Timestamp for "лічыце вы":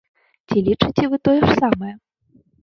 0.69-1.19